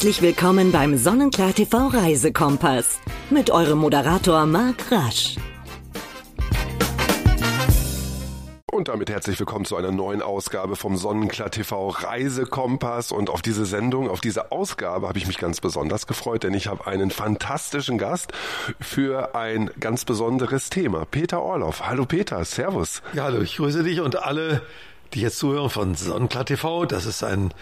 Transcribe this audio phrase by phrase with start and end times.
[0.00, 5.36] Herzlich willkommen beim Sonnenklar TV Reisekompass mit eurem Moderator Marc Rasch.
[8.64, 13.12] Und damit herzlich willkommen zu einer neuen Ausgabe vom Sonnenklar TV Reisekompass.
[13.12, 16.68] Und auf diese Sendung, auf diese Ausgabe habe ich mich ganz besonders gefreut, denn ich
[16.68, 18.32] habe einen fantastischen Gast
[18.80, 21.04] für ein ganz besonderes Thema.
[21.04, 21.86] Peter Orloff.
[21.86, 23.02] Hallo Peter, Servus.
[23.12, 24.62] Ja, hallo, ich grüße dich und alle,
[25.12, 26.86] die jetzt zuhören von Sonnenklar TV.
[26.86, 27.52] Das ist ein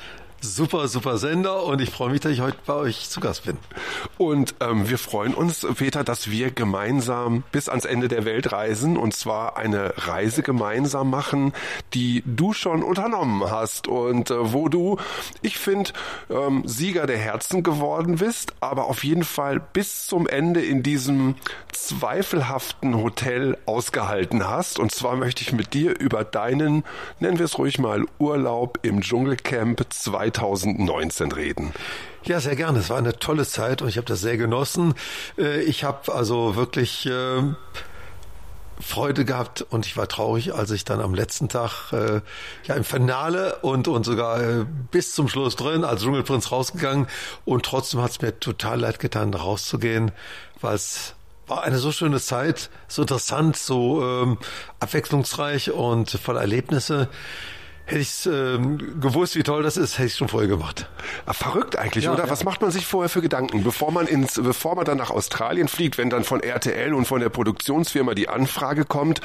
[0.40, 3.58] Super, super Sender und ich freue mich, dass ich heute bei euch zu Gast bin.
[4.18, 8.96] Und ähm, wir freuen uns, Peter, dass wir gemeinsam bis ans Ende der Welt reisen
[8.96, 11.54] und zwar eine Reise gemeinsam machen,
[11.92, 14.98] die du schon unternommen hast und äh, wo du,
[15.42, 15.90] ich finde,
[16.30, 21.34] ähm, Sieger der Herzen geworden bist, aber auf jeden Fall bis zum Ende in diesem
[21.72, 24.78] zweifelhaften Hotel ausgehalten hast.
[24.78, 26.84] Und zwar möchte ich mit dir über deinen,
[27.18, 31.72] nennen wir es ruhig mal, Urlaub im Dschungelcamp 2 2019 reden.
[32.24, 32.80] Ja, sehr gerne.
[32.80, 34.94] Es war eine tolle Zeit und ich habe das sehr genossen.
[35.38, 37.42] Äh, ich habe also wirklich äh,
[38.80, 42.20] Freude gehabt und ich war traurig, als ich dann am letzten Tag äh,
[42.64, 47.08] ja im Finale und und sogar bis zum Schluss drin als Dschungelprinz rausgegangen
[47.44, 50.12] und trotzdem hat es mir total leid getan, rauszugehen,
[50.60, 51.14] weil es
[51.48, 54.38] war eine so schöne Zeit, so interessant, so ähm,
[54.80, 57.08] abwechslungsreich und voller Erlebnisse.
[57.88, 60.86] Hätte ich ähm, gewusst, wie toll das ist, hätte ich schon vorher gemacht.
[61.24, 62.24] Ah, verrückt eigentlich, ja, oder?
[62.24, 62.30] Ja.
[62.30, 65.68] Was macht man sich vorher für Gedanken, bevor man ins, bevor man dann nach Australien
[65.68, 69.22] fliegt, wenn dann von RTL und von der Produktionsfirma die Anfrage kommt,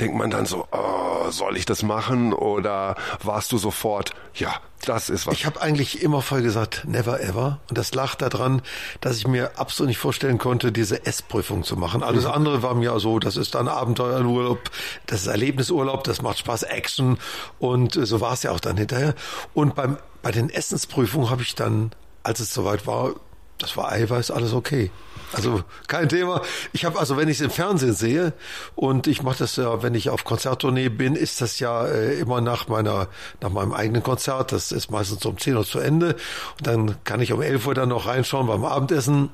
[0.00, 2.32] denkt man dann so, oh, soll ich das machen?
[2.32, 5.34] Oder warst du sofort, ja, das ist was.
[5.34, 7.60] Ich habe eigentlich immer voll gesagt, never ever.
[7.68, 8.62] Und das lag daran,
[9.00, 12.02] dass ich mir absolut nicht vorstellen konnte, diese S-Prüfung zu machen.
[12.02, 12.30] Alles mhm.
[12.30, 14.58] andere war mir so, das ist dann Abenteuerurlaub,
[15.06, 17.18] das ist Erlebnisurlaub, das macht Spaß, Action.
[17.58, 19.14] Und so war es ja auch dann hinterher.
[19.54, 23.14] Und beim, bei den Essensprüfungen habe ich dann, als es soweit war,
[23.58, 24.90] das war Eiweiß, alles okay.
[25.32, 26.42] Also kein Thema.
[26.72, 28.32] Ich habe also, wenn ich es im Fernsehen sehe
[28.74, 32.40] und ich mache das ja, wenn ich auf Konzerttournee bin, ist das ja äh, immer
[32.40, 33.08] nach meiner,
[33.40, 34.50] nach meinem eigenen Konzert.
[34.52, 36.16] Das ist meistens um 10 Uhr zu Ende
[36.58, 39.30] und dann kann ich um 11 Uhr dann noch reinschauen beim Abendessen.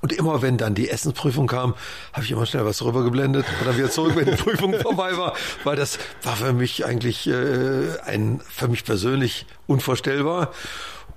[0.00, 1.74] Und immer wenn dann die Essensprüfung kam,
[2.12, 5.34] habe ich immer schnell was rübergeblendet und dann wieder zurück, wenn die Prüfung vorbei war,
[5.64, 10.52] weil das war für mich eigentlich äh, ein für mich persönlich unvorstellbar.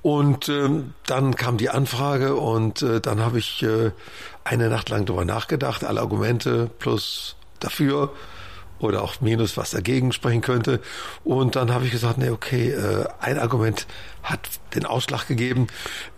[0.01, 3.91] Und ähm, dann kam die Anfrage und äh, dann habe ich äh,
[4.43, 8.13] eine Nacht lang darüber nachgedacht, alle Argumente plus dafür
[8.79, 10.79] oder auch minus, was dagegen sprechen könnte.
[11.23, 13.88] Und dann habe ich gesagt, nee, okay, äh, ein Argument
[14.23, 14.39] hat
[14.75, 15.67] den Ausschlag gegeben.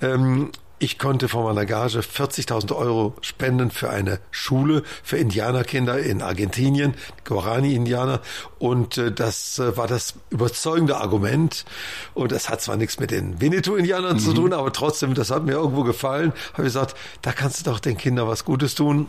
[0.02, 6.22] Ähm, ich konnte von meiner Gage 40.000 Euro spenden für eine Schule für Indianerkinder in
[6.22, 6.96] Argentinien,
[7.26, 8.22] Guarani-Indianer.
[8.58, 11.66] Und äh, das äh, war das überzeugende Argument.
[12.14, 14.20] Und das hat zwar nichts mit den Winnetou-Indianern mhm.
[14.20, 16.32] zu tun, aber trotzdem, das hat mir irgendwo gefallen.
[16.54, 19.08] Habe ich gesagt, da kannst du doch den Kindern was Gutes tun.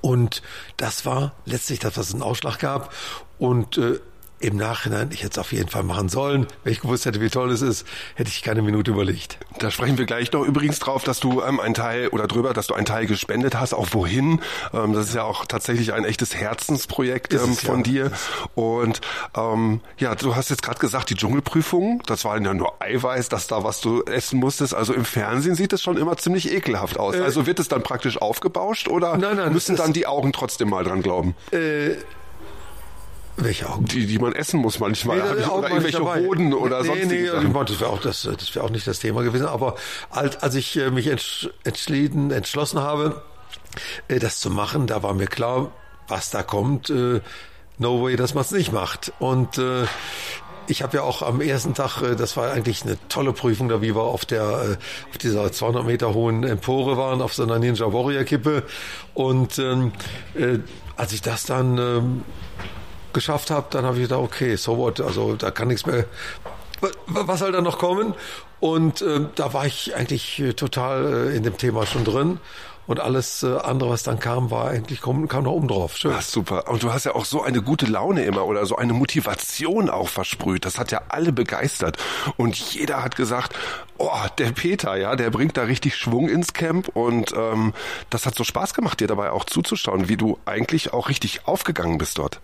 [0.00, 0.42] Und
[0.76, 2.92] das war letztlich das, was einen Ausschlag gab.
[3.38, 4.00] Und äh,
[4.40, 6.46] im Nachhinein, ich hätte es auf jeden Fall machen sollen.
[6.62, 9.38] Wenn ich gewusst hätte, wie toll es ist, hätte ich keine Minute überlegt.
[9.58, 12.68] Da sprechen wir gleich noch übrigens drauf, dass du ähm, einen Teil oder drüber, dass
[12.68, 13.74] du einen Teil gespendet hast.
[13.74, 14.40] Auch wohin?
[14.72, 17.82] Ähm, das ist ja auch tatsächlich ein echtes Herzensprojekt ähm, von ja.
[17.82, 18.12] dir.
[18.54, 19.00] Und
[19.36, 23.48] ähm, ja, du hast jetzt gerade gesagt, die Dschungelprüfung, das war ja nur Eiweiß, dass
[23.48, 24.74] da was du essen musstest.
[24.74, 27.16] Also im Fernsehen sieht es schon immer ziemlich ekelhaft aus.
[27.16, 30.70] Äh, also wird es dann praktisch aufgebauscht oder nein, nein, müssen dann die Augen trotzdem
[30.70, 31.34] mal dran glauben?
[31.50, 31.96] Äh,
[33.38, 33.84] welche Augen?
[33.86, 35.18] Die, die man essen muss manchmal.
[35.18, 37.06] Nee, ich, oder irgendwelche Hoden oder nee, sonst.
[37.06, 39.46] Nee, das wäre auch, das, das wär auch nicht das Thema gewesen.
[39.46, 39.76] Aber
[40.10, 43.22] als, als ich äh, mich entschieden, entschlossen habe,
[44.08, 45.70] äh, das zu machen, da war mir klar,
[46.08, 46.90] was da kommt.
[46.90, 47.20] Äh,
[47.78, 49.12] no way, dass man es nicht macht.
[49.18, 49.84] Und äh,
[50.66, 53.94] ich habe ja auch am ersten Tag, das war eigentlich eine tolle Prüfung, da wie
[53.94, 54.78] wir auf der
[55.10, 58.64] auf dieser 200 Meter hohen Empore waren, auf so einer Ninja Warrior Kippe.
[59.14, 59.92] Und ähm,
[60.34, 60.58] äh,
[60.96, 62.24] als ich das dann ähm,
[63.18, 66.04] geschafft habe, dann habe ich gedacht, okay, so what, also da kann nichts mehr.
[67.06, 68.14] Was soll da noch kommen?
[68.60, 72.38] Und äh, da war ich eigentlich äh, total äh, in dem Thema schon drin
[72.88, 75.96] und alles äh, andere, was dann kam, war eigentlich kam, kam noch oben drauf.
[75.96, 76.12] Schön.
[76.16, 76.68] Ach, super.
[76.68, 80.08] Und du hast ja auch so eine gute Laune immer oder so eine Motivation auch
[80.08, 80.64] versprüht.
[80.64, 81.98] Das hat ja alle begeistert.
[82.38, 83.54] Und jeder hat gesagt,
[83.98, 86.88] oh, der Peter, ja, der bringt da richtig Schwung ins Camp.
[86.88, 87.74] Und ähm,
[88.08, 91.98] das hat so Spaß gemacht, dir dabei auch zuzuschauen, wie du eigentlich auch richtig aufgegangen
[91.98, 92.40] bist dort.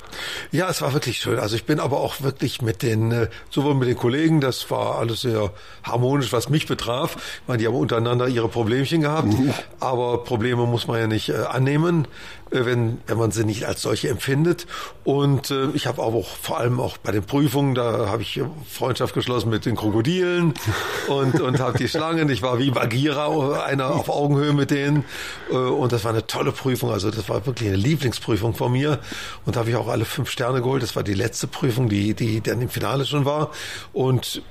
[0.52, 1.38] Ja, es war wirklich schön.
[1.38, 4.99] Also ich bin aber auch wirklich mit den, äh, sowohl mit den Kollegen, das war
[4.99, 5.52] alles sehr
[5.82, 7.17] harmonisch, was mich betraf.
[7.17, 9.55] Ich meine, die haben untereinander ihre Problemchen gehabt, mhm.
[9.81, 12.08] aber Probleme muss man ja nicht äh, annehmen,
[12.50, 14.66] äh, wenn, wenn man sie nicht als solche empfindet.
[15.04, 19.14] Und äh, ich habe auch vor allem auch bei den Prüfungen, da habe ich Freundschaft
[19.14, 20.54] geschlossen mit den Krokodilen
[21.08, 22.28] und, und habe die Schlangen.
[22.31, 25.04] Ich war wie Bagheera, einer auf Augenhöhe mit denen.
[25.52, 26.90] Äh, und das war eine tolle Prüfung.
[26.90, 28.98] Also das war wirklich eine Lieblingsprüfung von mir.
[29.46, 30.82] Und da habe ich auch alle fünf Sterne geholt.
[30.82, 33.52] Das war die letzte Prüfung, die, die dann im Finale schon war.
[33.92, 34.42] Und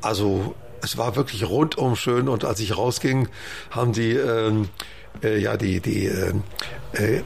[0.00, 3.28] also es war wirklich rundum schön und als ich rausging,
[3.70, 6.32] haben die ähm, äh, ja die die äh,
[6.92, 7.22] äh,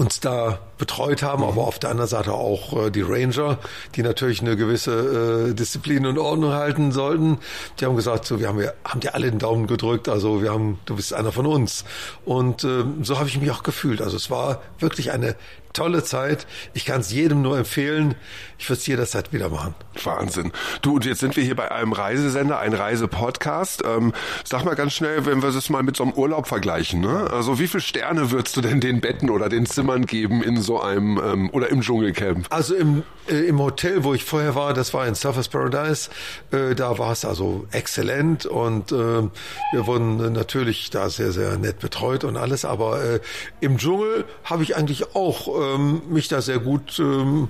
[0.00, 3.58] uns da betreut haben, aber auf der anderen Seite auch äh, die Ranger,
[3.96, 7.38] die natürlich eine gewisse äh, Disziplin und Ordnung halten sollten.
[7.78, 10.52] Die haben gesagt, so, wir haben, wir haben dir alle den Daumen gedrückt, also wir
[10.52, 11.84] haben, du bist einer von uns.
[12.24, 14.00] Und äh, so habe ich mich auch gefühlt.
[14.00, 15.36] Also es war wirklich eine
[15.72, 16.46] tolle Zeit.
[16.74, 18.14] Ich kann es jedem nur empfehlen.
[18.58, 19.74] Ich würde es jederzeit wieder machen.
[20.02, 20.52] Wahnsinn.
[20.82, 23.84] Du, und jetzt sind wir hier bei einem Reisesender, ein Reisepodcast.
[23.86, 24.12] Ähm,
[24.44, 27.00] sag mal ganz schnell, wenn wir es mal mit so einem Urlaub vergleichen.
[27.00, 27.28] Ne?
[27.30, 30.80] Also wie viele Sterne würdest du denn den Betten oder den Zimmern geben in so
[30.80, 32.46] einem ähm, oder im Dschungelcamp?
[32.50, 36.10] Also im, äh, im Hotel, wo ich vorher war, das war in Surfers Paradise,
[36.50, 41.80] äh, da war es also exzellent und äh, wir wurden natürlich da sehr, sehr nett
[41.80, 42.64] betreut und alles.
[42.64, 43.20] Aber äh,
[43.60, 47.48] im Dschungel habe ich eigentlich auch ähm, mich da sehr gut ähm,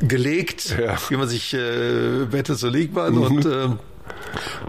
[0.00, 0.96] gelegt, ja.
[1.08, 3.22] wie man sich äh, Bette so liegt man mhm.
[3.22, 3.68] und äh,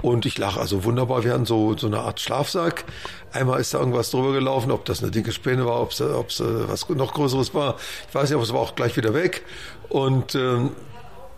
[0.02, 1.24] und ich lache also wunderbar.
[1.24, 2.86] Wir hatten so, so eine Art Schlafsack.
[3.32, 6.68] Einmal ist da irgendwas drüber gelaufen, ob das eine dicke Spinne war, ob es äh,
[6.68, 7.78] was noch Größeres war.
[8.10, 9.46] Ich weiß nicht, aber es war auch gleich wieder weg.
[9.90, 10.72] Und ähm,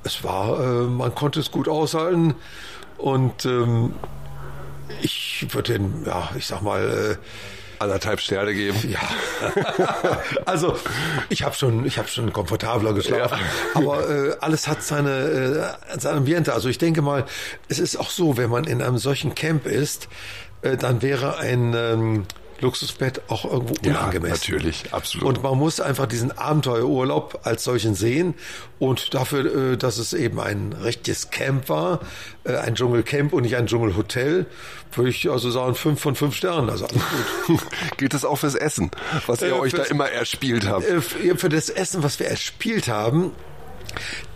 [0.04, 2.36] es war, äh, man konnte es gut aushalten.
[2.98, 3.94] Und ähm,
[5.02, 7.18] ich würde den, ja, ich sag mal, äh,
[7.80, 8.78] anderthalb Sterne geben.
[8.90, 9.00] Ja.
[10.46, 10.78] also
[11.30, 13.80] ich habe schon, ich habe schon komfortabler geschlafen, ja.
[13.80, 16.54] aber äh, alles hat seine äh, sein Ambiente.
[16.54, 17.26] Also ich denke mal,
[17.68, 20.08] es ist auch so, wenn man in einem solchen Camp ist,
[20.62, 22.26] äh, dann wäre ein ähm,
[22.62, 24.54] Luxusbett auch irgendwo unangemessen.
[24.54, 25.38] Ja, natürlich, absolut.
[25.38, 28.36] Und man muss einfach diesen Abenteuerurlaub als solchen sehen.
[28.80, 32.00] Und dafür, äh, dass es eben ein richtiges Camp war,
[32.44, 34.46] äh, ein Dschungelcamp und nicht ein Dschungelhotel,
[34.94, 36.70] würde ich also sagen, fünf von fünf Sternen.
[36.70, 37.02] Also alles
[37.46, 37.62] gut.
[37.98, 38.92] Geht das auch fürs Essen,
[39.28, 40.86] was ihr äh, euch da immer erspielt habt?
[40.86, 43.32] Für das Essen, was wir erspielt haben,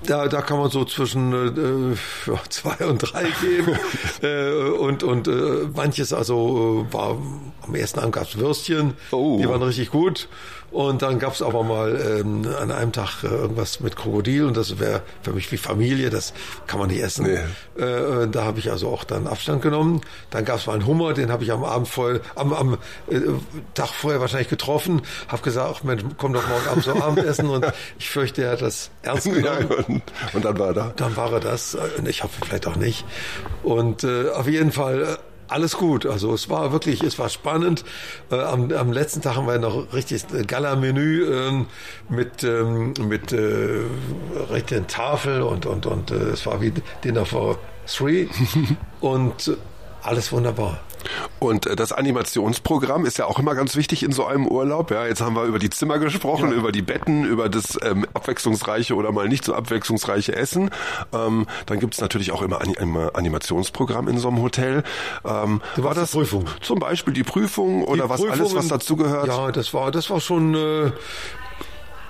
[0.06, 3.78] da, da kann man so zwischen äh, zwei und drei geben.
[4.22, 7.18] äh, und und äh, manches, also äh, war
[7.62, 9.38] am ersten Abend gab's Würstchen, oh.
[9.40, 10.28] die waren richtig gut.
[10.72, 14.80] Und dann gab's aber mal ähm, an einem Tag äh, irgendwas mit Krokodil und das
[14.80, 16.34] wäre für mich wie Familie, das
[16.68, 17.26] kann man nicht essen.
[17.26, 17.84] Nee.
[17.84, 20.02] Äh, da habe ich also auch dann Abstand genommen.
[20.30, 22.74] Dann gab's mal einen Hummer, den habe ich am Abend vorher, am, am
[23.10, 23.20] äh,
[23.74, 27.66] Tag vorher wahrscheinlich getroffen, habe gesagt, ach Mensch, komm doch morgen Abend zum Abendessen und
[27.98, 29.68] ich fürchte, er hat das ernst genommen.
[29.70, 30.94] Ja, und, und, dann war er da.
[30.96, 31.78] Dann war er das.
[32.06, 33.06] Ich hoffe vielleicht auch nicht.
[33.64, 35.18] Und äh, auf jeden Fall äh,
[35.50, 36.06] alles gut.
[36.06, 37.84] Also es war wirklich, es war spannend.
[38.32, 41.66] Äh, am, am letzten Tag haben wir noch richtig Gala-Menü ähm,
[42.08, 43.82] mit ähm, mit äh,
[44.52, 46.74] richtigen Tafel und und und äh, es war wie
[47.04, 47.58] Dinner for
[47.88, 48.28] Three
[49.02, 49.58] und
[50.02, 50.80] alles wunderbar.
[51.40, 54.92] Und äh, das Animationsprogramm ist ja auch immer ganz wichtig in so einem Urlaub.
[54.92, 56.56] Ja, jetzt haben wir über die Zimmer gesprochen, ja.
[56.56, 60.70] über die Betten, über das ähm, abwechslungsreiche oder mal nicht so abwechslungsreiche Essen.
[61.14, 62.76] Ähm, dann gibt's natürlich auch immer ein
[63.14, 64.84] Animationsprogramm in so einem Hotel.
[65.26, 66.46] Ähm, war das Prüfung?
[66.62, 69.28] Zum Beispiel die Prüfung oder die was Prüfungen, alles, was dazugehört?
[69.28, 70.92] Ja, das war das war schon äh,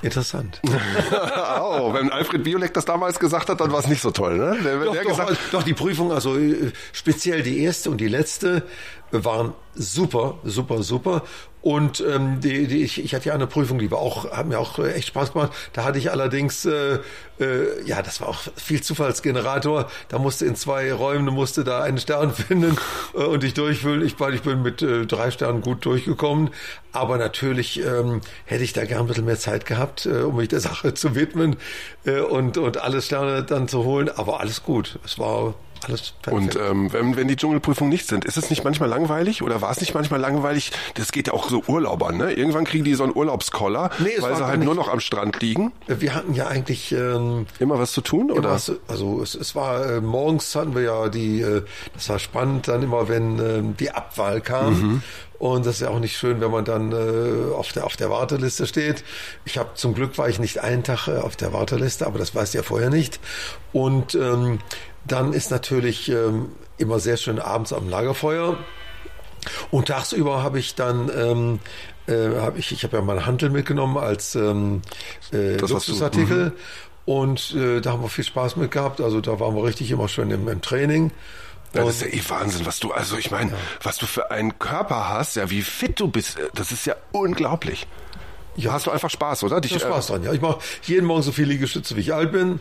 [0.01, 0.61] Interessant.
[1.61, 4.57] oh, wenn Alfred Biolek das damals gesagt hat, dann war es nicht so toll, ne?
[4.63, 8.07] Der, doch, der doch, gesagt, doch, die Prüfung, also äh, speziell die erste und die
[8.07, 8.63] letzte,
[9.11, 11.23] waren super, super, super.
[11.61, 14.59] Und ähm, die, die, ich, ich hatte ja eine Prüfung, die war auch, hat mir
[14.59, 15.51] auch echt Spaß gemacht.
[15.73, 16.99] Da hatte ich allerdings, äh,
[17.39, 19.89] äh, ja, das war auch viel Zufallsgenerator.
[20.07, 22.77] Da musste in zwei Räumen, musste da einen Stern finden
[23.13, 24.05] äh, und ich durchfüllen.
[24.05, 26.51] Ich, ich bin mit äh, drei Sternen gut durchgekommen.
[26.93, 30.47] Aber natürlich ähm, hätte ich da gern ein bisschen mehr Zeit gehabt, äh, um mich
[30.47, 31.57] der Sache zu widmen
[32.05, 34.09] äh, und, und alle Sterne dann zu holen.
[34.09, 34.97] Aber alles gut.
[35.03, 36.55] Es war alles perfekt.
[36.55, 39.71] Und ähm, wenn, wenn die Dschungelprüfungen nicht sind, ist es nicht manchmal langweilig oder war
[39.71, 40.71] es nicht manchmal langweilig?
[40.95, 42.33] Das geht ja auch so Urlaubern, ne?
[42.33, 45.71] Irgendwann kriegen die so einen Urlaubskoller, nee, weil sie halt nur noch am Strand liegen.
[45.87, 48.51] Wir hatten ja eigentlich ähm, immer was zu tun, oder?
[48.51, 52.67] Was, also es, es war äh, morgens hatten wir ja die, äh, das war spannend,
[52.67, 54.81] dann immer wenn äh, die Abwahl kam.
[54.81, 55.03] Mhm.
[55.39, 58.09] Und das ist ja auch nicht schön, wenn man dann äh, auf, der, auf der
[58.09, 59.05] Warteliste steht.
[59.45, 62.35] Ich habe zum Glück war ich nicht einen Tag äh, auf der Warteliste, aber das
[62.35, 63.21] weiß ich ja vorher nicht.
[63.71, 64.59] Und ähm,
[65.11, 68.57] dann ist natürlich ähm, immer sehr schön abends am Lagerfeuer.
[69.71, 71.59] Und tagsüber habe ich dann ähm,
[72.07, 74.81] äh, hab ich, ich habe ja meinen Handel mitgenommen als ähm,
[75.31, 76.45] äh, Luxusartikel.
[76.45, 76.51] Mhm.
[77.05, 79.01] Und äh, da haben wir viel Spaß mit gehabt.
[79.01, 81.11] Also da waren wir richtig immer schön im, im Training.
[81.71, 83.57] Das ist ja eh Wahnsinn, was du, also ich meine, ja.
[83.83, 87.85] was du für einen Körper hast, ja, wie fit du bist, das ist ja unglaublich.
[88.63, 88.73] Ja.
[88.73, 89.61] Hast du einfach Spaß, oder?
[89.61, 90.33] Dich, ich Spaß dran, ja.
[90.33, 92.59] Ich mache jeden Morgen so viel Liegestütze, wie ich alt bin.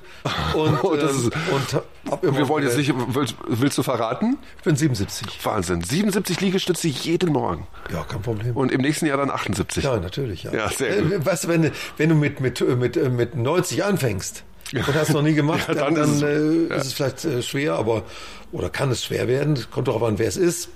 [0.55, 3.83] Und, oh, das ähm, ist, und hab immer wir wollen jetzt nicht, willst, willst, du
[3.83, 4.38] verraten?
[4.59, 5.45] Ich bin 77.
[5.45, 5.83] Wahnsinn.
[5.83, 7.67] 77 Liegestütze jeden Morgen.
[7.93, 8.57] Ja, kein Problem.
[8.57, 9.85] Und im nächsten Jahr dann 78.
[9.85, 10.52] Ja, natürlich, ja.
[10.52, 11.12] ja sehr gut.
[11.12, 15.23] Äh, weißt du, wenn, wenn du mit, mit, mit, mit 90 anfängst, und hast noch
[15.23, 16.75] nie gemacht, ja, dann, dann, ist, es, äh, ja.
[16.76, 18.02] ist, es, vielleicht äh, schwer, aber
[18.52, 19.59] oder kann es schwer werden.
[19.71, 20.71] Kommt doch an, wer es ist.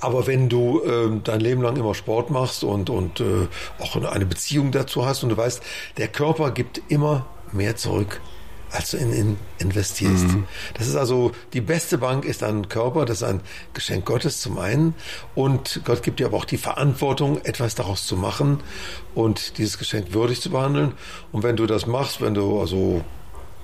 [0.00, 3.48] Aber wenn du äh, dein Leben lang immer Sport machst und, und äh,
[3.80, 5.62] auch eine Beziehung dazu hast und du weißt,
[5.96, 8.20] der Körper gibt immer mehr zurück,
[8.70, 10.28] als du in, in investierst.
[10.28, 10.44] Mhm.
[10.74, 13.40] Das ist also, die beste Bank ist dein Körper, das ist ein
[13.74, 14.94] Geschenk Gottes zum einen.
[15.34, 18.60] Und Gott gibt dir aber auch die Verantwortung, etwas daraus zu machen
[19.14, 20.92] und dieses Geschenk würdig zu behandeln.
[21.32, 23.02] Und wenn du das machst, wenn du also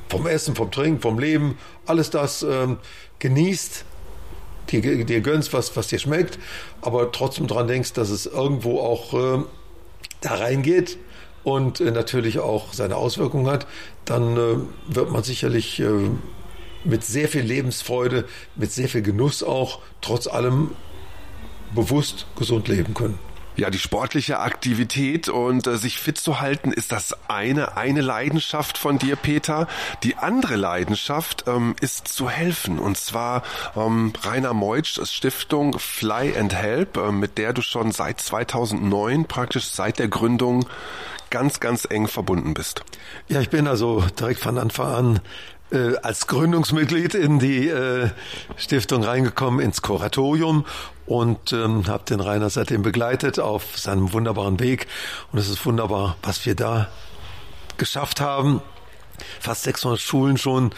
[0.08, 2.78] vom Essen, vom Trinken, vom Leben, alles das ähm,
[3.18, 3.84] genießt,
[4.71, 6.38] dir, dir gönnst, was, was dir schmeckt,
[6.83, 9.44] aber trotzdem dran denkst, dass es irgendwo auch äh,
[10.21, 10.99] da reingeht
[11.42, 13.66] und äh, natürlich auch seine Auswirkungen hat,
[14.04, 14.56] dann äh,
[14.94, 15.87] wird man sicherlich äh,
[16.85, 20.71] mit sehr viel Lebensfreude, mit sehr viel Genuss auch trotz allem
[21.75, 23.18] bewusst gesund leben können.
[23.56, 28.78] Ja, die sportliche Aktivität und äh, sich fit zu halten ist das eine, eine Leidenschaft
[28.78, 29.68] von dir, Peter.
[30.02, 33.44] Die andere Leidenschaft ähm, ist zu helfen und zwar
[33.76, 39.66] ähm, Rainer Meutsch Stiftung Fly and Help, äh, mit der du schon seit 2009 praktisch
[39.66, 40.66] seit der Gründung
[41.30, 42.82] ganz, ganz eng verbunden bist.
[43.28, 45.20] Ja, ich bin also direkt von Anfang an
[45.74, 48.10] äh, als Gründungsmitglied in die äh,
[48.56, 50.64] Stiftung reingekommen, ins Kuratorium
[51.06, 54.86] und ähm, habe den Rainer seitdem begleitet auf seinem wunderbaren Weg.
[55.32, 56.88] Und es ist wunderbar, was wir da
[57.76, 58.62] geschafft haben.
[59.40, 60.70] Fast 600 Schulen schon.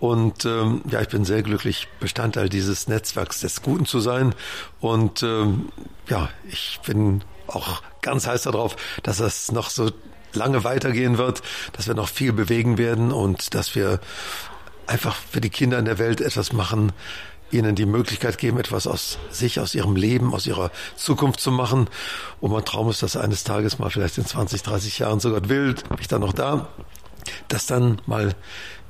[0.00, 4.34] Und ähm, ja, ich bin sehr glücklich, Bestandteil dieses Netzwerks des Guten zu sein.
[4.80, 5.70] Und ähm,
[6.08, 9.90] ja, ich bin auch ganz heiß darauf, dass das noch so
[10.36, 14.00] lange weitergehen wird, dass wir noch viel bewegen werden und dass wir
[14.86, 16.92] einfach für die Kinder in der Welt etwas machen,
[17.50, 21.88] ihnen die Möglichkeit geben, etwas aus sich, aus ihrem Leben, aus ihrer Zukunft zu machen.
[22.40, 25.48] Und mein Traum ist, dass eines Tages mal vielleicht in 20, 30 Jahren, so Gott
[25.48, 26.68] will, bin ich dann noch da,
[27.48, 28.34] dass dann mal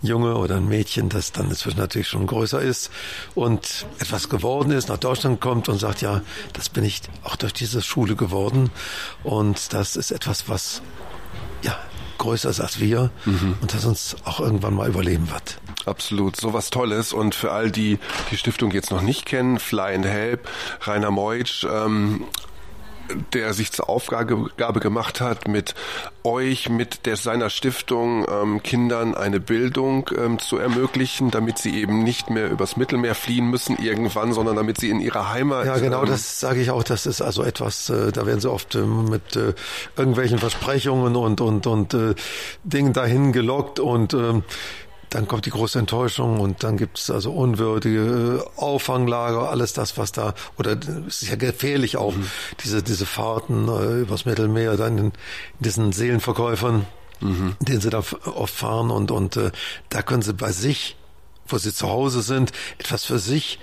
[0.03, 2.91] Junge oder ein Mädchen, das dann inzwischen natürlich schon größer ist
[3.35, 6.21] und etwas geworden ist, nach Deutschland kommt und sagt, ja,
[6.53, 8.71] das bin ich auch durch diese Schule geworden
[9.23, 10.83] und das ist etwas, was
[11.63, 11.77] ja
[12.19, 13.57] größer ist als wir mhm.
[13.61, 15.59] und das uns auch irgendwann mal überleben wird.
[15.87, 17.13] Absolut, so was Tolles.
[17.13, 17.99] Und für all die
[18.31, 20.49] die Stiftung jetzt noch nicht kennen, Fly and Help,
[20.83, 22.25] Rainer Meutsch, ähm,
[23.33, 25.75] der sich zur Aufgabe gemacht hat, mit
[26.23, 32.03] euch, mit der seiner Stiftung ähm, Kindern eine Bildung ähm, zu ermöglichen, damit sie eben
[32.03, 35.67] nicht mehr übers Mittelmeer fliehen müssen irgendwann, sondern damit sie in ihrer Heimat.
[35.67, 36.83] Ja, genau, ähm, das sage ich auch.
[36.83, 39.55] Das ist also etwas, äh, da werden sie oft äh, mit äh,
[39.97, 42.15] irgendwelchen Versprechungen und und und äh,
[42.65, 44.41] Dingen dahin gelockt und äh,
[45.15, 50.11] dann kommt die große Enttäuschung und dann gibt es also unwürdige Auffanglager, alles das, was
[50.11, 52.29] da, oder es ist ja gefährlich auch, mhm.
[52.65, 55.13] diese, diese Fahrten äh, übers Mittelmeer, dann in, in
[55.61, 56.87] diesen Seelenverkäufern,
[57.21, 57.55] mhm.
[57.61, 59.53] den sie da oft fahren und, und äh,
[59.89, 60.97] da können sie bei sich,
[61.47, 63.61] wo sie zu Hause sind, etwas für sich,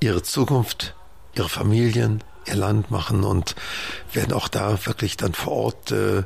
[0.00, 0.94] ihre Zukunft,
[1.34, 3.54] ihre Familien, ihr Land machen und
[4.12, 6.24] werden auch da wirklich dann vor Ort äh,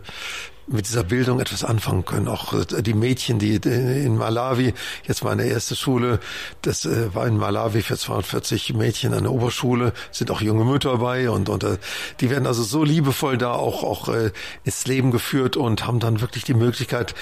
[0.69, 2.29] mit dieser Bildung etwas anfangen können.
[2.29, 4.75] Auch äh, die Mädchen, die in Malawi,
[5.07, 6.21] jetzt meine erste Schule,
[6.63, 11.31] das äh, war in Malawi für 240 Mädchen eine Oberschule, sind auch junge Mütter dabei
[11.31, 11.79] und, und äh,
[12.21, 14.09] die werden also so liebevoll da auch, auch
[14.65, 17.15] ins Leben geführt und haben dann wirklich die Möglichkeit,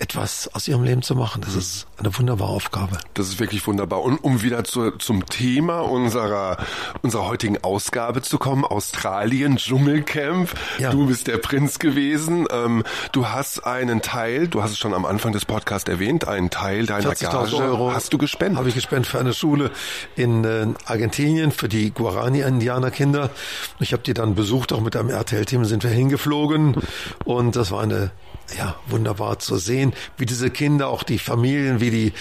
[0.00, 1.40] etwas aus ihrem Leben zu machen.
[1.42, 2.98] Das ist eine wunderbare Aufgabe.
[3.14, 4.02] Das ist wirklich wunderbar.
[4.02, 6.56] Und um wieder zu, zum Thema unserer,
[7.02, 10.52] unserer heutigen Ausgabe zu kommen, Australien, Dschungelcamp.
[10.78, 10.90] Ja.
[10.90, 12.46] Du bist der Prinz gewesen.
[12.50, 12.82] Ähm,
[13.12, 16.86] du hast einen Teil, du hast es schon am Anfang des Podcasts erwähnt, einen Teil
[16.86, 18.58] deiner Gage Euro hast du gespendet.
[18.58, 19.70] Habe ich gespendet für eine Schule
[20.16, 23.30] in äh, Argentinien, für die Guarani-Indianerkinder.
[23.78, 26.76] Ich habe die dann besucht, auch mit einem RTL-Team sind wir hingeflogen.
[27.24, 28.10] Und das war eine
[28.56, 29.83] ja, wunderbar zu sehen,
[30.16, 32.12] wie diese Kinder, auch die Familien, wie die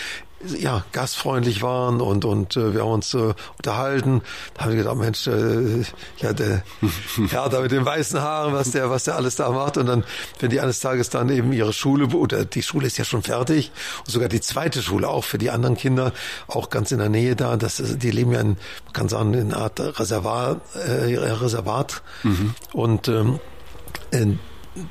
[0.46, 4.22] ja, gastfreundlich waren und, und äh, wir haben uns äh, unterhalten.
[4.54, 5.84] Da haben wir gedacht, Mensch, äh,
[6.18, 6.64] ja, der
[7.30, 9.78] Herr da mit den weißen Haaren, was der, was der alles da macht.
[9.78, 10.04] Und dann,
[10.40, 13.72] wenn die eines Tages dann eben ihre Schule, oder die Schule ist ja schon fertig,
[14.00, 16.12] und sogar die zweite Schule auch für die anderen Kinder,
[16.48, 19.54] auch ganz in der Nähe da, das, die leben ja in, man kann sagen, in
[19.54, 22.02] einer Art Reservat, äh, Reservat.
[22.24, 22.54] Mhm.
[22.74, 23.40] Und ähm,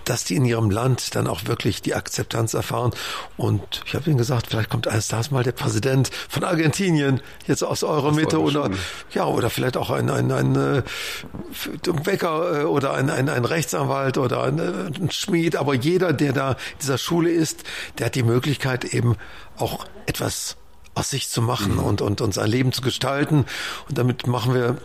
[0.04, 2.92] dass die in ihrem Land dann auch wirklich die Akzeptanz erfahren.
[3.36, 7.62] Und ich habe ihnen gesagt, vielleicht kommt eines Tages mal der Präsident von Argentinien jetzt
[7.62, 8.70] aus eurer Mitte oder
[9.12, 10.82] ja oder vielleicht auch ein ein, ein, ein
[12.04, 15.56] Bäcker äh, oder ein, ein, ein Rechtsanwalt oder ein, ein Schmied.
[15.56, 17.64] Aber jeder, der da in dieser Schule ist,
[17.98, 19.16] der hat die Möglichkeit eben
[19.56, 20.56] auch etwas
[20.94, 21.84] aus sich zu machen mhm.
[21.84, 23.46] und, und, und sein Leben zu gestalten.
[23.88, 24.76] Und damit machen wir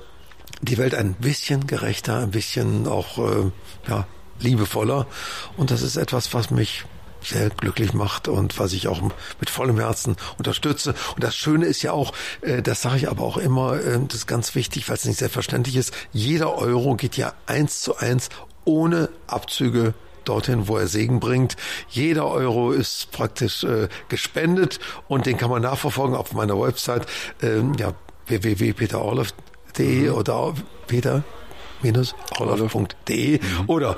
[0.62, 3.52] die Welt ein bisschen gerechter, ein bisschen auch äh,
[3.88, 4.08] ja,
[4.40, 5.08] liebevoller.
[5.56, 6.86] Und das ist etwas, was mich
[7.22, 10.94] sehr glücklich macht und was ich auch mit vollem Herzen unterstütze.
[11.16, 14.20] Und das Schöne ist ja auch, äh, das sage ich aber auch immer, äh, das
[14.20, 18.30] ist ganz wichtig, weil es nicht selbstverständlich ist, jeder Euro geht ja eins zu eins
[18.66, 19.94] ohne Abzüge
[20.26, 21.56] dorthin, wo er Segen bringt.
[21.90, 27.06] Jeder Euro ist praktisch äh, gespendet und den kann man nachverfolgen auf meiner Website
[27.42, 27.94] ähm, ja,
[28.28, 30.14] www.peterorloff.de mhm.
[30.14, 30.54] oder
[30.88, 33.64] peter-orloff.de mhm.
[33.68, 33.96] oder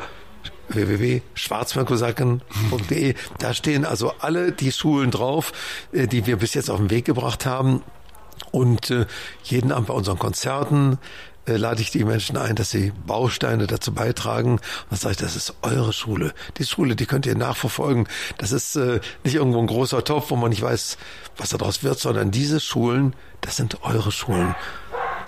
[0.69, 3.15] www.schwarzmerkosaken.de.
[3.37, 5.51] Da stehen also alle die Schulen drauf,
[5.91, 7.83] äh, die wir bis jetzt auf den Weg gebracht haben.
[8.51, 9.05] Und äh,
[9.43, 10.97] jeden Abend bei unseren Konzerten
[11.49, 14.53] äh, lade ich die Menschen ein, dass sie Bausteine dazu beitragen.
[14.53, 16.33] Und dann sage ich, das ist eure Schule.
[16.57, 18.07] Die Schule, die könnt ihr nachverfolgen.
[18.37, 20.97] Das ist äh, nicht irgendwo ein großer Topf, wo man nicht weiß,
[21.37, 24.55] was daraus wird, sondern diese Schulen, das sind eure Schulen.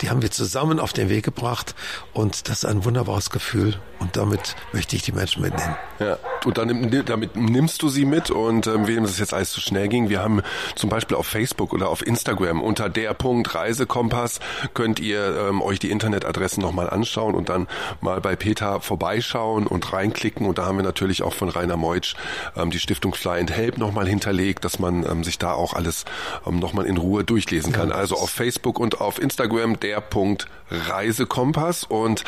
[0.02, 1.74] Die haben wir zusammen auf den Weg gebracht
[2.12, 5.76] und das ist ein wunderbares Gefühl und damit möchte ich die Menschen mitnehmen.
[6.00, 9.60] Ja, und dann, damit nimmst du sie mit und ähm, wem es jetzt alles zu
[9.60, 10.42] schnell ging, wir haben
[10.74, 14.40] zum Beispiel auf Facebook oder auf Instagram unter der Punkt Reisekompass
[14.74, 17.68] könnt ihr ähm, euch die Internetadressen nochmal anschauen und dann
[18.00, 22.16] mal bei Peter vorbeischauen und reinklicken und da haben wir natürlich auch von Rainer Meutsch
[22.56, 26.04] ähm, die Stiftung Fly and Help nochmal hinterlegt, dass man ähm, sich da auch alles
[26.44, 27.90] ähm, nochmal in Ruhe durchlesen kann.
[27.90, 32.24] Ja, also auf Facebook und auf Instagram der Punkt Reisekompass und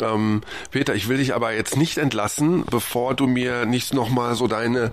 [0.00, 4.46] ähm, Peter, ich will dich aber jetzt nicht entlassen, bevor du mir nicht nochmal so
[4.46, 4.92] deine,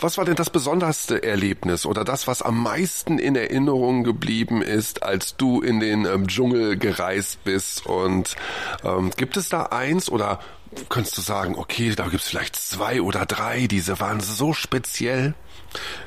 [0.00, 5.02] was war denn das besonderste Erlebnis oder das, was am meisten in Erinnerung geblieben ist,
[5.02, 8.36] als du in den ähm, Dschungel gereist bist und
[8.82, 10.40] ähm, gibt es da eins oder
[10.88, 15.34] könntest du sagen, okay, da gibt es vielleicht zwei oder drei, diese waren so speziell?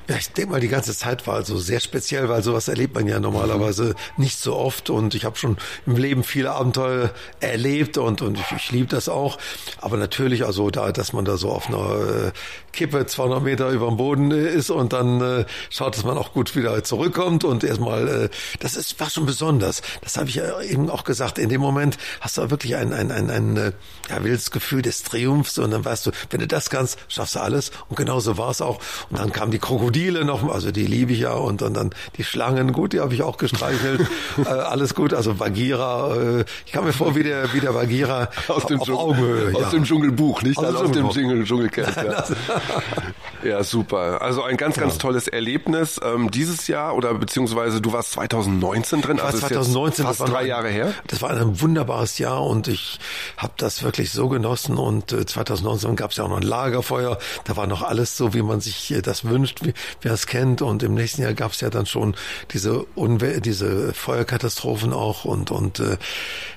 [0.07, 3.07] Ja, ich denke mal, die ganze Zeit war also sehr speziell, weil sowas erlebt man
[3.07, 4.89] ja normalerweise nicht so oft.
[4.89, 9.09] Und ich habe schon im Leben viele Abenteuer erlebt und, und ich, ich liebe das
[9.09, 9.37] auch.
[9.79, 12.31] Aber natürlich, also da, dass man da so auf einer äh,
[12.71, 16.33] Kippe 200 Meter über dem Boden äh, ist und dann äh, schaut, dass man auch
[16.33, 19.81] gut wieder zurückkommt und erstmal, äh, das ist war schon besonders.
[20.01, 21.37] Das habe ich ja eben auch gesagt.
[21.37, 23.71] In dem Moment hast du wirklich ein, ein, ein, ein äh,
[24.09, 27.39] ja, wildes Gefühl des Triumphs und dann weißt du, wenn du das kannst, schaffst du
[27.39, 27.71] alles.
[27.89, 28.79] Und genauso war es auch.
[29.09, 31.91] Und dann kam die Krokodil Krokodile noch, also die liebe ich ja und, und dann
[32.17, 34.01] die Schlangen, gut, die habe ich auch gestreichelt.
[34.37, 38.29] äh, alles gut, also Bagheera, äh, ich kam mir vor wie der, wie der Bagheera
[38.47, 39.69] aus dem, auf Augenhöhe, aus ja.
[39.69, 41.95] dem Dschungelbuch, nicht aus, also aus dem Dschungel, Dschungelcamp.
[41.95, 42.25] Ja.
[43.43, 44.21] ja, super.
[44.21, 49.19] Also ein ganz, ganz tolles Erlebnis ähm, dieses Jahr oder beziehungsweise du warst 2019 drin,
[49.19, 50.93] also 2019, fast drei ein, Jahre her.
[51.07, 52.99] Das war ein wunderbares Jahr und ich
[53.37, 57.17] habe das wirklich so genossen und äh, 2019 gab es ja auch noch ein Lagerfeuer,
[57.45, 60.61] da war noch alles so, wie man sich äh, das wünscht, wie, wer es kennt.
[60.61, 62.15] Und im nächsten Jahr gab es ja dann schon
[62.51, 65.97] diese Unwe diese Feuerkatastrophen auch und und äh,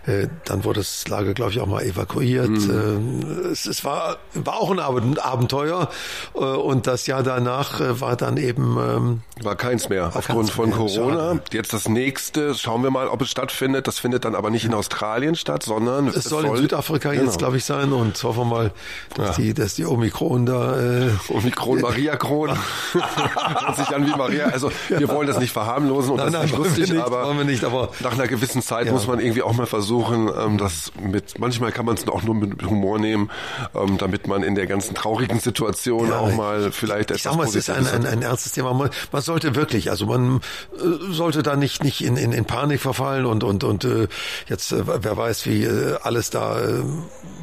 [0.06, 2.48] äh, dann wurde das Lager, glaube ich, auch mal evakuiert.
[2.48, 3.22] Mhm.
[3.44, 5.88] Äh, es, es war war auch ein Abenteuer
[6.34, 10.50] äh, und das Jahr danach äh, war dann eben ähm, war keins mehr aufgrund keins
[10.50, 10.78] von mehr.
[10.78, 11.28] Corona.
[11.30, 11.42] Schade.
[11.52, 13.86] Jetzt das nächste, schauen wir mal, ob es stattfindet.
[13.86, 17.24] Das findet dann aber nicht in Australien statt, sondern es, es soll, in Südafrika genau.
[17.24, 18.72] jetzt, glaube ich, sein und hoffen wir mal,
[19.14, 19.44] dass ja.
[19.44, 22.50] die dass die Omikron da äh, Omikron Maria Kron
[22.92, 24.46] Hört sich an wie Maria.
[24.46, 27.64] Also wir wollen das nicht verharmlosen und nein, das ist nicht lustig, nicht, aber, nicht,
[27.64, 28.92] aber, nach einer gewissen Zeit ja.
[28.92, 32.34] muss man irgendwie auch mal versuchen, ähm, das mit, manchmal kann man es auch nur
[32.34, 33.30] mit Humor nehmen,
[33.74, 37.36] ähm, damit man in der ganzen traurigen Situation ja, auch mal vielleicht etwas Ich sag
[37.36, 38.72] mal, es ist ein, ein, ein ernstes Thema.
[38.74, 40.40] Man, man sollte wirklich, also man
[40.76, 44.08] äh, sollte da nicht, nicht in, in, in Panik verfallen und, und, und äh,
[44.48, 46.82] jetzt, äh, wer weiß, wie äh, alles da äh,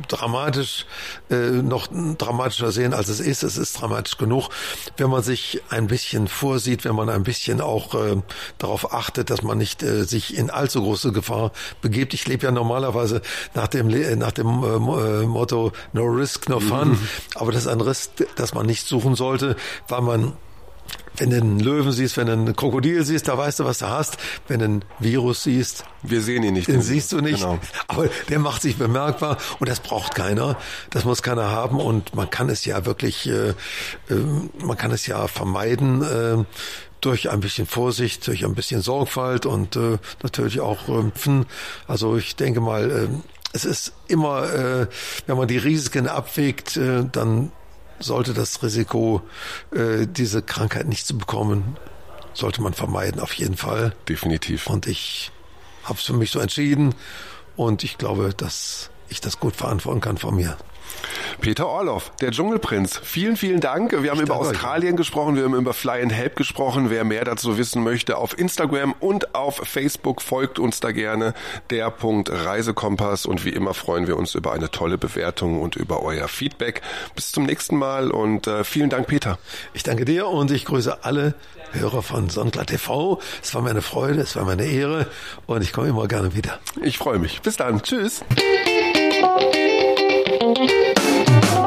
[0.07, 0.85] dramatisch,
[1.29, 1.87] äh, noch
[2.17, 3.43] dramatischer sehen, als es ist.
[3.43, 4.49] Es ist dramatisch genug.
[4.97, 8.17] Wenn man sich ein bisschen vorsieht, wenn man ein bisschen auch äh,
[8.57, 11.51] darauf achtet, dass man nicht äh, sich in allzu große Gefahr
[11.81, 12.13] begibt.
[12.13, 13.21] Ich lebe ja normalerweise
[13.53, 16.99] nach dem nach dem äh, äh, Motto No Risk, No Fun, mhm.
[17.35, 19.55] aber das ist ein Risk, das man nicht suchen sollte,
[19.87, 20.33] weil man
[21.17, 23.89] wenn du einen Löwen siehst, wenn du einen Krokodil siehst, da weißt du, was du
[23.89, 24.17] hast.
[24.47, 26.67] Wenn du einen Virus siehst, wir sehen ihn nicht.
[26.67, 27.39] Den siehst du nicht.
[27.39, 27.59] Genau.
[27.87, 30.57] Aber der macht sich bemerkbar und das braucht keiner.
[30.91, 33.53] Das muss keiner haben und man kann es ja wirklich, äh, äh,
[34.59, 36.03] man kann es ja vermeiden.
[36.03, 36.43] Äh,
[36.99, 41.45] durch ein bisschen Vorsicht, durch ein bisschen Sorgfalt und äh, natürlich auch Rümpfen.
[41.87, 43.07] Also ich denke mal, äh,
[43.53, 44.87] es ist immer,
[45.25, 47.51] wenn man die Risiken abwägt, dann
[47.99, 49.21] sollte das Risiko,
[49.71, 51.77] äh, diese Krankheit nicht zu bekommen,
[52.33, 53.95] sollte man vermeiden, auf jeden Fall.
[54.07, 54.67] Definitiv.
[54.67, 55.31] Und ich
[55.83, 56.93] habe es für mich so entschieden
[57.55, 60.57] und ich glaube, dass ich das gut verantworten kann von mir.
[61.41, 62.99] Peter Orloff, der Dschungelprinz.
[63.03, 63.91] Vielen, vielen Dank.
[63.91, 64.97] Wir haben ich über Australien euch.
[64.97, 66.89] gesprochen, wir haben über Fly and Help gesprochen.
[66.89, 71.33] Wer mehr dazu wissen möchte, auf Instagram und auf Facebook folgt uns da gerne.
[71.69, 73.25] Der Punkt Reisekompass.
[73.25, 76.81] Und wie immer freuen wir uns über eine tolle Bewertung und über euer Feedback.
[77.15, 79.37] Bis zum nächsten Mal und äh, vielen Dank, Peter.
[79.73, 81.35] Ich danke dir und ich grüße alle
[81.71, 83.19] Hörer von Sonnklar TV.
[83.41, 85.07] Es war meine Freude, es war meine Ehre
[85.45, 86.59] und ich komme immer gerne wieder.
[86.81, 87.41] Ich freue mich.
[87.41, 87.81] Bis dann.
[87.81, 88.23] Tschüss.
[90.29, 91.66] Thank you.